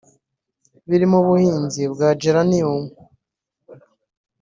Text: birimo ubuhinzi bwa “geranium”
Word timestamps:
birimo 0.89 1.15
ubuhinzi 1.21 1.83
bwa 1.93 2.09
“geranium” 2.21 2.81